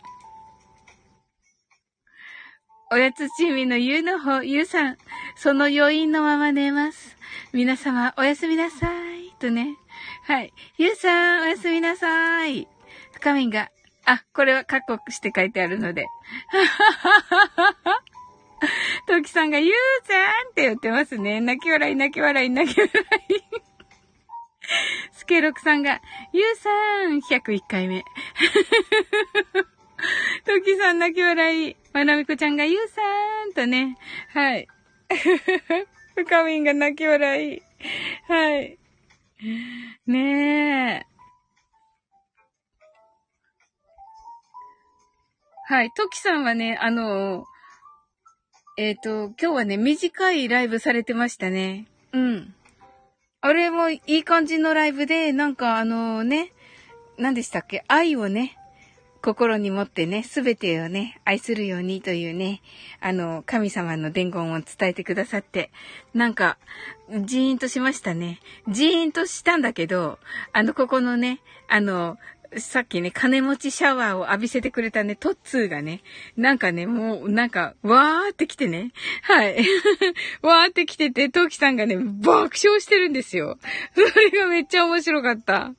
[2.91, 4.97] おやつチームのゆうの方、ゆうさん、
[5.37, 7.19] その余韻のまま寝ます。
[7.53, 8.87] 皆様、おやすみなさ
[9.17, 9.35] い。
[9.39, 9.77] とね。
[10.25, 10.55] はい。
[10.79, 12.67] ゆうさん、おやすみなさい。
[13.13, 13.69] 深みんが、
[14.07, 16.07] あ、これはカッコして書いてあるので。
[16.07, 16.09] は
[16.59, 16.67] は
[17.23, 18.03] ははは。
[19.07, 19.75] トキさんが、ゆう
[20.05, 21.43] さんって言ってますね。
[21.43, 22.91] 泣き笑い、泣き笑い、泣き笑
[23.29, 23.68] い。
[25.13, 26.01] スケロクさんが、
[26.33, 26.71] ゆうさ
[27.09, 28.05] ん、101回目。
[30.45, 31.77] トキさん泣き笑い。
[31.93, 33.01] まなみこちゃんが、ゆうさ
[33.47, 33.97] んとね。
[34.33, 34.69] はい。
[36.15, 37.63] ふかみんが泣き笑い。
[38.29, 38.79] はい。
[40.07, 41.07] ねえ。
[45.67, 45.91] はい。
[45.93, 47.45] トキさんはね、あの、
[48.77, 51.87] えっ、ー、と、今日はね、短いライブされてましたね。
[52.13, 52.55] うん。
[53.41, 56.53] あれもいい感じのライブで、なんかあのね、
[57.19, 57.85] 何でしたっけ？
[57.87, 58.57] 愛をね、
[59.23, 62.61] 心に持ってね、すべてをね、愛するようにというね、
[63.01, 65.71] あの、神様の伝言を伝えてくださって、
[66.15, 66.59] なんか、
[67.11, 68.41] ジーンとしましたね。
[68.69, 70.19] ジーンとしたんだけど、
[70.53, 72.19] あの、ここのね、あの、
[72.57, 76.03] さっきね、金持ちシャワーを浴びせてくれたね、トッツーがね、
[76.37, 78.93] なんかね、もう、なんか、わーって来てね。
[79.23, 79.57] はい。
[80.41, 83.59] わーって来てて、トウキさんがね、爆笑してるんですよ。
[83.95, 85.75] それがめっちゃ面白かった。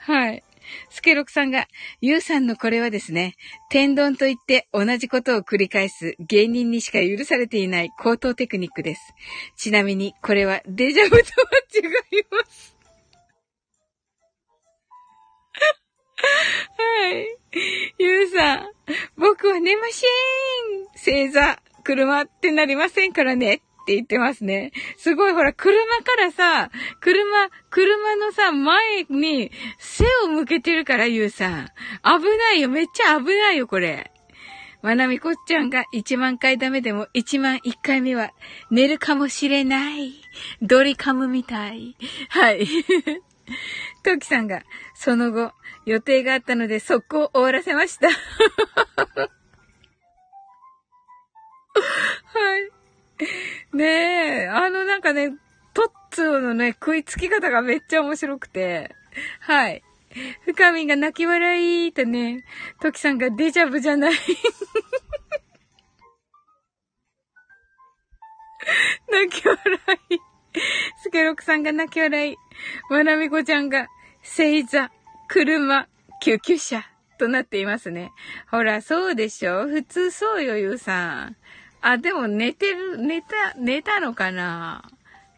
[0.00, 0.42] はい。
[0.90, 1.68] スケロクさんが、
[2.00, 3.36] ユウさんのこれはですね、
[3.68, 9.14] 天丼と言って同じことを繰り返す芸人にしか許されていない高等テクニックです。
[9.56, 11.22] ちなみに、これはデジャブとは
[11.74, 12.75] 違います。
[16.78, 17.26] はい。
[17.98, 18.70] ゆうさん、
[19.16, 20.06] 僕は寝ませ
[21.16, 21.26] ん。
[21.26, 23.54] 星座、車ってなりませんからね。
[23.54, 24.72] って言ってますね。
[24.98, 26.70] すごい、ほら、車からさ、
[27.00, 31.66] 車、車のさ、前に背を向けてるから、ゆうさん。
[32.02, 34.10] 危ないよ、めっちゃ危ないよ、これ。
[34.82, 38.30] まなみこっちゃんが1万回ダメでも1万1回目は
[38.70, 40.14] 寝るかもしれない。
[40.62, 41.96] ドリカムみたい。
[42.28, 42.66] はい。
[44.02, 44.62] トキさんが、
[44.94, 45.52] その後、
[45.86, 48.08] 予定があったので速攻終わらせました。
[48.08, 48.12] は
[52.58, 53.76] い。
[53.76, 55.30] ねえ、あのなんかね、
[55.72, 58.94] トッツーのね、食いつき方がめっちゃ面白くて、
[59.40, 59.82] はい。
[60.44, 62.44] 深みが泣き笑いとね、
[62.80, 64.14] トキさんがデジャブじゃない
[69.08, 69.60] 泣き笑
[70.10, 70.18] い。
[71.02, 72.36] スケロクさんが泣き笑い。
[72.90, 73.86] まなみこちゃんが、
[74.22, 74.90] 星座、
[75.28, 75.88] 車、
[76.22, 76.84] 救急車
[77.18, 78.10] となっていますね。
[78.50, 79.66] ほら、そうでしょ？
[79.66, 81.36] 普通そうよ、ゆうさん。
[81.80, 84.90] あ、でも寝てる、寝た、寝たのかな？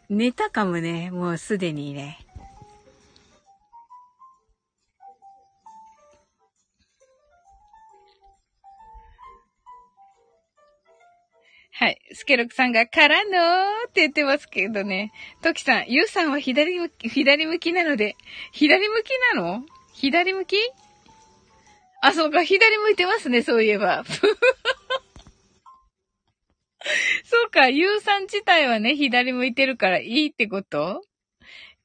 [0.09, 2.25] 寝たかもね、もうすでにね。
[11.71, 12.01] はい。
[12.11, 15.13] スケロクさんが、からのーって言ってますけどね。
[15.41, 18.17] トキさん、ユウさんは左向き、左向きなので、
[18.51, 19.63] 左向きなの？
[19.99, 20.55] 左向き？
[22.01, 24.05] あ、そうか、左向いてますね、そういえば。
[27.25, 31.03] そうか、ユウさん自体はね、左向いてるからいいってこと？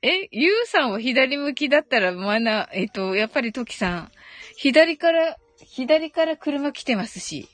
[0.00, 4.12] え、ユウさんは左向きだったら、まな、えっと、やっぱりトキさん、
[4.56, 7.48] 左から、左から車来てますし。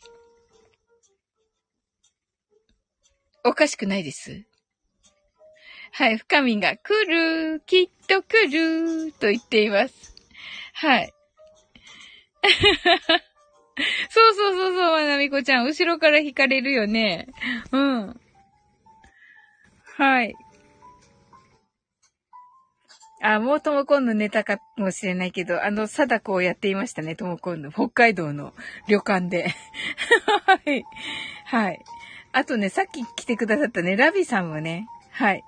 [3.44, 4.44] おかしくないです。
[5.92, 8.46] はい、深みが来る、きっと来
[9.06, 10.19] る、と言っています。
[10.74, 11.12] はい。
[14.10, 15.66] そうそうそうそう、まなみこちゃん。
[15.66, 17.28] 後ろから引かれるよね。
[17.72, 18.20] うん。
[19.96, 20.34] はい。
[23.22, 27.70] あ、もうともこんのネタかもしれないけど、あの、貞子をやっていましたね、ともこんの。
[27.70, 28.54] 北海道の
[28.88, 29.54] 旅館で。
[30.46, 30.84] はい。
[31.44, 31.84] はい。
[32.32, 35.44] あとね、さっき来てくださったね、ラビさんもね、はい。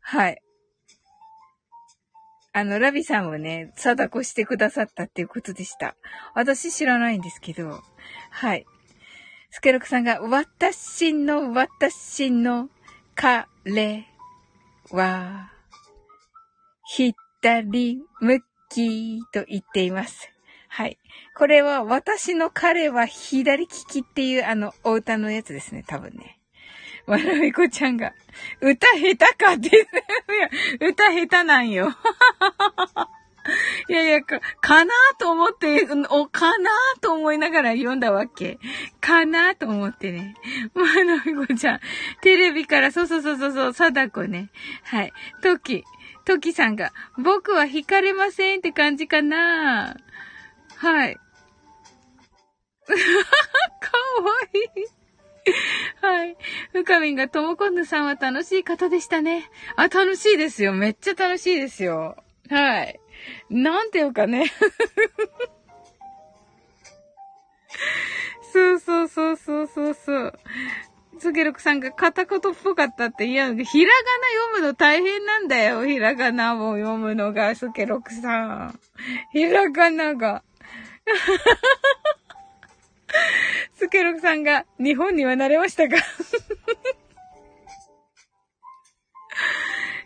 [0.00, 0.40] はい。
[2.56, 5.94] あの、ラビさんもね、貞子してくださったっていうことでした。
[6.34, 7.82] 私知らないんですけど、
[8.30, 8.64] はい。
[9.50, 12.70] スケロクさんが、私の、私の、
[13.14, 14.06] 彼
[14.90, 15.52] は、
[16.86, 18.40] 左向
[18.70, 20.32] きと言っています。
[20.68, 20.98] はい。
[21.36, 26.40] これは私の彼は左利きっていうあのお歌のやつですね、多分ね。
[27.06, 28.12] わらびこちゃんが、
[28.60, 31.94] 歌下手かって、いや、歌下手なんよ。
[33.88, 38.58] いやいや、か、かなと思って、お、かなと思いながら読んだわけ。
[39.00, 40.34] かなと思ってね。
[40.74, 41.80] まなびこちゃん、
[42.22, 44.50] テレビから、そうそうそうそう、貞子ね。
[44.82, 45.12] はい。
[45.42, 45.84] トキ、
[46.24, 49.96] トキさんが、僕は惹かれませんって感じかな
[50.76, 51.16] はい。
[52.86, 55.05] かわいい。
[56.00, 56.36] はい。
[56.72, 59.50] 深みんがともこんぬさんは楽しい方でしたね。
[59.76, 60.72] あ、楽しいですよ。
[60.72, 62.16] めっちゃ楽しいですよ。
[62.50, 63.00] はい。
[63.50, 64.52] なんていうかね。
[68.52, 70.38] そ うそうそうそうそうそう。
[71.18, 75.86] つげろくさんが片言っぽかったって、いや、ひらがな読むの大変なんだよ。
[75.86, 78.80] ひらがなを読むのが、すけろくさん。
[79.32, 80.42] ひらがなが。
[83.74, 85.96] スケロクさんが日本には慣れましたか？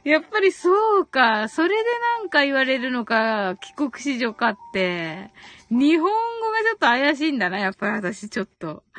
[0.05, 1.49] やっぱりそうか。
[1.49, 1.75] それで
[2.19, 5.31] なんか言われるのか、帰国子女かって。
[5.71, 8.83] 日本語がちょっと怪しいんだな、やっぱり私ちょっと。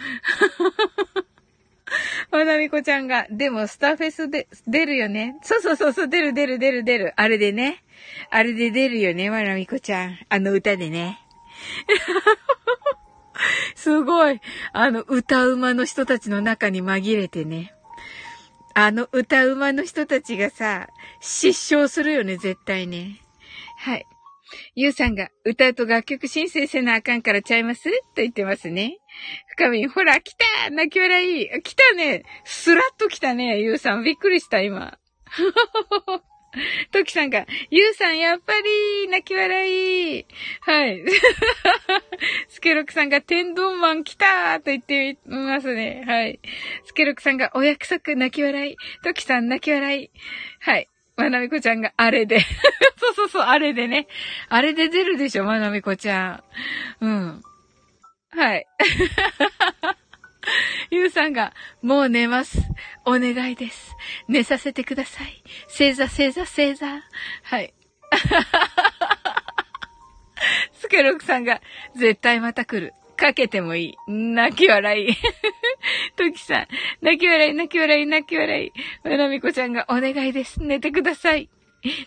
[2.31, 5.37] まなみこちゃんが、でもスターフェスで、出るよね。
[5.41, 7.13] そうそうそうそう、出る出る出る出る。
[7.17, 7.83] あれでね。
[8.29, 10.17] あれで出るよね、まなみこちゃん。
[10.29, 11.19] あの歌でね。
[13.91, 14.39] すごい。
[14.71, 17.73] あの、歌うまの人たちの中に紛れてね。
[18.73, 20.87] あの歌うまの人たちがさ、
[21.19, 23.19] 失笑するよね、絶対ね。
[23.77, 24.05] はい。
[24.75, 27.89] ゆうさんが歌うと楽曲申請せなあかんからちゃいます？
[27.89, 28.97] と言ってますね。
[29.49, 34.03] 深みん、ほら、来た泣き笑い来たねスラッと来たねゆうさん。
[34.03, 34.97] びっくりした、今。
[36.91, 40.25] トキさんが、ゆうさんやっぱり、泣き笑い。
[40.61, 41.03] はい。
[42.49, 46.03] スケロクさんが、天丼マン来たーと言ってますね。
[46.05, 46.39] はい。
[46.85, 48.75] スケロクさんが、お約束泣き笑い。
[49.03, 50.11] トキさん泣き笑い。
[50.59, 50.87] はい。
[51.15, 52.41] まなみこちゃんが、あれで。
[52.97, 54.07] そうそうそう、あれでね。
[54.49, 56.43] あれで出るでしょ、まなみこちゃ
[57.01, 57.05] ん。
[57.05, 57.41] うん。
[58.31, 58.65] はい。
[60.89, 62.59] ゆうさんが、もう寝ます。
[63.05, 63.95] お願いです。
[64.27, 65.43] 寝させてください。
[65.67, 67.01] 正座、正座、正座。
[67.43, 67.73] はい。
[70.73, 71.61] スケロクさんが、
[71.95, 72.93] 絶対また来る。
[73.15, 74.09] かけてもいい。
[74.11, 75.15] 泣き笑い。
[76.17, 76.67] トキさん、
[77.01, 78.71] 泣き笑い、泣き笑い、泣き笑い。
[79.03, 80.61] まなみこちゃんが、お願いです。
[80.61, 81.49] 寝てください。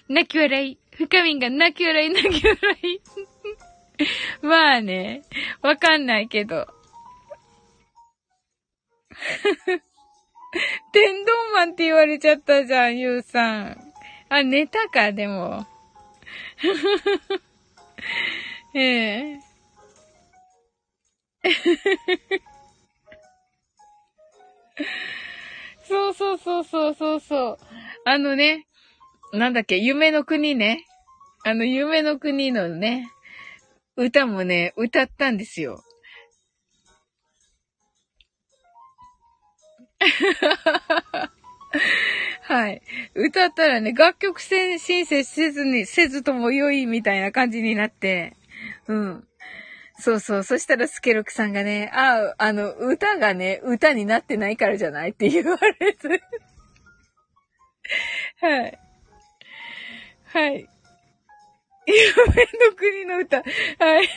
[0.09, 0.79] 泣き笑い。
[0.97, 3.01] 深みんが泣き笑い、泣き笑い。
[4.43, 5.23] まあね、
[5.63, 6.67] わかんないけど。
[10.93, 13.93] 天丼マンって言われちゃったじゃん、ゆうさん。
[14.29, 15.67] あ、寝たか、でも。
[18.75, 19.41] ええ。
[25.87, 27.59] そうそうそうそうそうそう。
[28.05, 28.67] あのね、
[29.33, 30.85] なんだっけ、夢の国ね。
[31.45, 33.11] あの、夢の国のね、
[33.97, 35.83] 歌もね、歌ったんですよ。
[42.43, 42.83] はい。
[43.15, 48.37] 歌ったらね、楽曲申請せずに、せずとも良いみたいな感じになって、
[48.87, 49.27] うん。
[49.99, 50.43] そうそう。
[50.43, 56.23] そしたらスケロクさんがね、あ、あの、歌がね、歌になってないからじゃないって言われて。
[58.41, 58.79] はい。
[60.27, 60.69] はい。
[61.87, 62.09] 夢
[62.69, 63.39] の国の歌。
[63.39, 64.09] はい。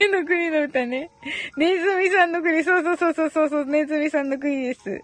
[0.00, 1.10] 夢の国の歌ね。
[1.56, 2.64] ネズミさんの国。
[2.64, 3.64] そうそうそうそうそう。
[3.66, 4.90] ネズミさんの国です。
[4.90, 5.02] ね。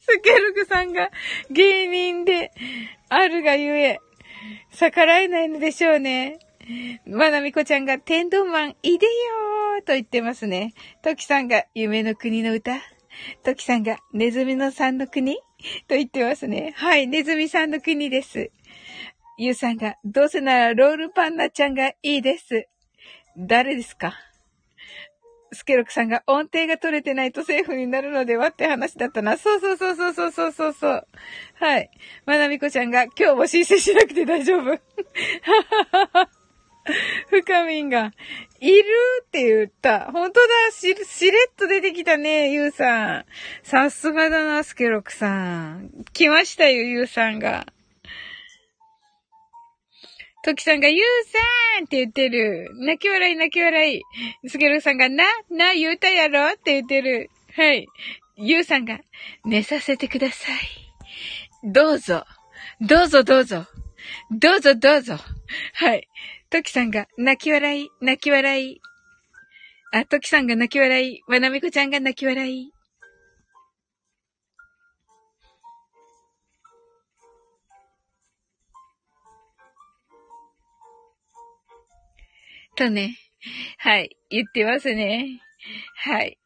[0.00, 1.10] スケルクさんが
[1.50, 2.52] 芸人で
[3.08, 3.98] あるがゆえ、
[4.72, 6.38] 逆らえないのでしょうね。
[7.06, 10.74] まなみこちゃんが天丼マンいでよーと言ってますね。
[11.02, 12.80] トキさんが夢の国の歌。
[13.42, 15.40] トキさんがネズミのさんの国と
[15.90, 16.72] 言ってますね。
[16.76, 18.50] はい、ネズミさんの国です。
[19.36, 22.68] ゆうさんが、どうせならロールパンナちゃんがいいです。
[23.36, 24.14] 誰ですか？
[25.52, 29.36] スケロクさんが音程が取れてないとセーフになるのではって話だったな。
[29.36, 31.06] そうそうそうそうそうそうそうそう。
[31.54, 31.90] はい。
[32.26, 34.70] まなみこちゃんが今日も申請しなくて大丈夫。
[34.70, 34.78] は
[35.90, 36.30] はは
[37.30, 38.12] 深みんが、
[38.60, 38.84] いる
[39.24, 40.10] って言った。
[40.12, 43.24] 本当だし、しれっと出てきたね、ゆうさん。
[43.62, 45.90] さすがだな、スケロクさん。
[46.12, 47.66] 来ましたよ、ゆうさんが。
[50.44, 52.68] トキさんが、ゆうさんって言ってる。
[52.74, 54.02] 泣き笑い泣き笑い。
[54.46, 57.30] スケロクさんが、な、な、言うたやろって言ってる。
[57.56, 57.86] はい。
[58.36, 59.00] ゆうさんが、
[59.46, 61.72] 寝させてください。
[61.72, 62.26] どうぞ。
[62.82, 63.66] どうぞどうぞ。
[64.30, 65.16] どうぞどうぞ。
[65.72, 66.06] はい。
[66.50, 68.80] トキさんが泣き笑い、泣き笑い。
[69.92, 71.22] あ、トキさんが泣き笑い。
[71.26, 72.73] まなみこちゃんが泣き笑い。
[82.74, 83.16] とね。
[83.78, 84.16] はい。
[84.30, 85.40] 言ってますね。
[85.96, 86.38] はい。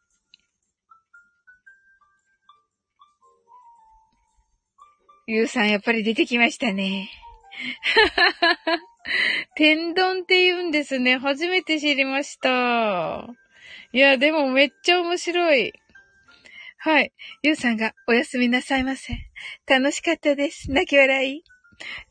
[5.26, 7.10] ゆうさんやっぱり出てきましたね。
[9.56, 11.18] 天丼って言うんですね。
[11.18, 13.26] 初めて知りました。
[13.92, 15.72] いや、でもめっちゃ面白い。
[16.78, 17.12] はい。
[17.42, 19.14] ゆうさんがおやすみなさいませ。
[19.66, 20.70] 楽しかったです。
[20.70, 21.42] 泣き笑い。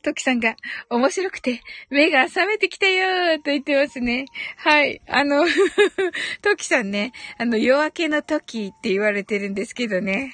[0.01, 0.55] トキさんが
[0.89, 4.25] 面白くて目が覚めてきたよーと言ってますね。
[4.57, 5.01] はい。
[5.07, 5.45] あの
[6.41, 10.33] トキさんね、あの夜明けの時って言われてるんですけどね。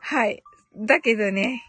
[0.00, 0.42] はい。
[0.76, 1.62] だけどね、